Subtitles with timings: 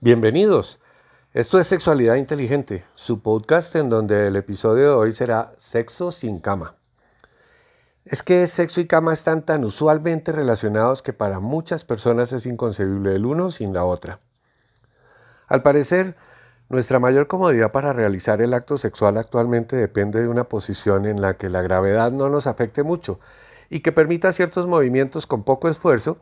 [0.00, 0.78] Bienvenidos.
[1.34, 6.38] Esto es Sexualidad Inteligente, su podcast en donde el episodio de hoy será Sexo sin
[6.38, 6.76] cama.
[8.04, 13.16] Es que sexo y cama están tan usualmente relacionados que para muchas personas es inconcebible
[13.16, 14.20] el uno sin la otra.
[15.48, 16.14] Al parecer,
[16.68, 21.36] nuestra mayor comodidad para realizar el acto sexual actualmente depende de una posición en la
[21.36, 23.18] que la gravedad no nos afecte mucho
[23.68, 26.18] y que permita ciertos movimientos con poco esfuerzo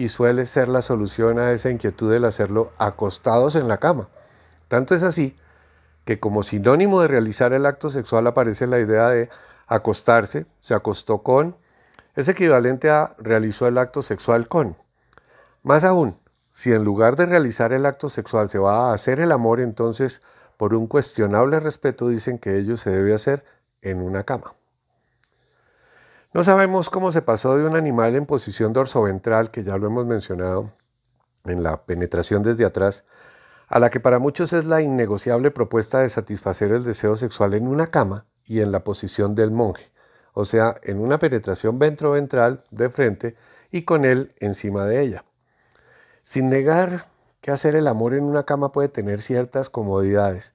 [0.00, 4.08] y suele ser la solución a esa inquietud del hacerlo acostados en la cama.
[4.66, 5.36] Tanto es así
[6.06, 9.28] que como sinónimo de realizar el acto sexual aparece la idea de
[9.66, 11.54] acostarse, se acostó con,
[12.16, 14.74] es equivalente a realizó el acto sexual con.
[15.62, 19.32] Más aún, si en lugar de realizar el acto sexual se va a hacer el
[19.32, 20.22] amor, entonces
[20.56, 23.44] por un cuestionable respeto dicen que ello se debe hacer
[23.82, 24.54] en una cama.
[26.32, 30.06] No sabemos cómo se pasó de un animal en posición dorsoventral, que ya lo hemos
[30.06, 30.72] mencionado,
[31.44, 33.04] en la penetración desde atrás,
[33.66, 37.66] a la que para muchos es la innegociable propuesta de satisfacer el deseo sexual en
[37.66, 39.90] una cama y en la posición del monje,
[40.32, 43.34] o sea, en una penetración ventroventral de frente
[43.72, 45.24] y con él encima de ella.
[46.22, 47.06] Sin negar
[47.40, 50.54] que hacer el amor en una cama puede tener ciertas comodidades,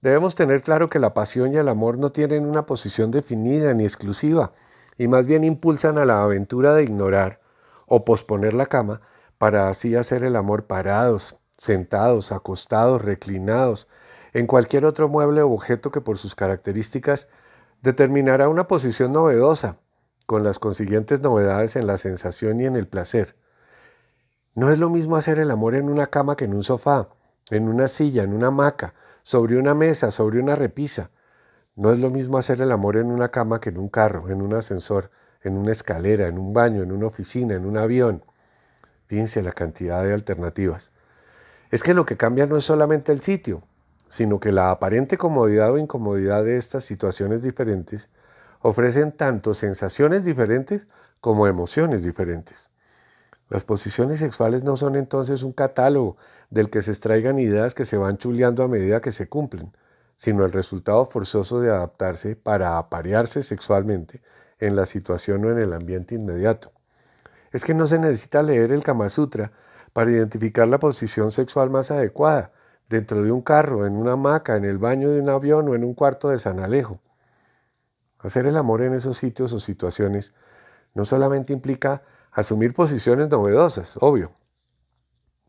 [0.00, 3.84] debemos tener claro que la pasión y el amor no tienen una posición definida ni
[3.84, 4.52] exclusiva,
[4.98, 7.40] y más bien impulsan a la aventura de ignorar
[7.86, 9.00] o posponer la cama
[9.38, 13.88] para así hacer el amor parados, sentados, acostados, reclinados,
[14.32, 17.28] en cualquier otro mueble o objeto que por sus características
[17.82, 19.78] determinará una posición novedosa,
[20.26, 23.36] con las consiguientes novedades en la sensación y en el placer.
[24.54, 27.08] No es lo mismo hacer el amor en una cama que en un sofá,
[27.50, 31.10] en una silla, en una hamaca, sobre una mesa, sobre una repisa.
[31.76, 34.40] No es lo mismo hacer el amor en una cama que en un carro, en
[34.40, 35.10] un ascensor,
[35.42, 38.24] en una escalera, en un baño, en una oficina, en un avión.
[39.04, 40.90] Fíjense la cantidad de alternativas.
[41.70, 43.62] Es que lo que cambia no es solamente el sitio,
[44.08, 48.08] sino que la aparente comodidad o incomodidad de estas situaciones diferentes
[48.62, 50.86] ofrecen tanto sensaciones diferentes
[51.20, 52.70] como emociones diferentes.
[53.50, 56.16] Las posiciones sexuales no son entonces un catálogo
[56.48, 59.72] del que se extraigan ideas que se van chuleando a medida que se cumplen,
[60.16, 64.22] sino el resultado forzoso de adaptarse para aparearse sexualmente
[64.58, 66.72] en la situación o en el ambiente inmediato.
[67.52, 69.52] Es que no se necesita leer el Kama Sutra
[69.92, 72.52] para identificar la posición sexual más adecuada,
[72.88, 75.84] dentro de un carro, en una hamaca, en el baño de un avión o en
[75.84, 77.00] un cuarto de San Alejo.
[78.18, 80.34] Hacer el amor en esos sitios o situaciones
[80.94, 82.02] no solamente implica
[82.32, 84.32] asumir posiciones novedosas, obvio,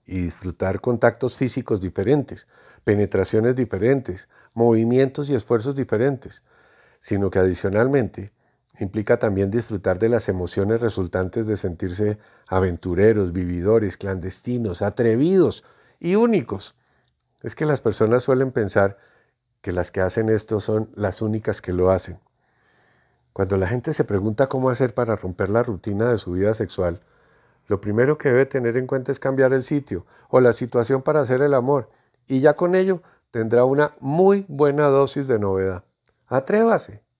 [0.07, 2.47] y disfrutar contactos físicos diferentes,
[2.83, 6.43] penetraciones diferentes, movimientos y esfuerzos diferentes,
[7.01, 8.31] sino que adicionalmente
[8.79, 12.17] implica también disfrutar de las emociones resultantes de sentirse
[12.47, 15.63] aventureros, vividores, clandestinos, atrevidos
[15.99, 16.75] y únicos.
[17.43, 18.97] Es que las personas suelen pensar
[19.61, 22.19] que las que hacen esto son las únicas que lo hacen.
[23.33, 27.01] Cuando la gente se pregunta cómo hacer para romper la rutina de su vida sexual,
[27.67, 31.21] lo primero que debe tener en cuenta es cambiar el sitio o la situación para
[31.21, 31.89] hacer el amor
[32.27, 33.01] y ya con ello
[33.31, 35.83] tendrá una muy buena dosis de novedad.
[36.27, 37.06] Atrévase.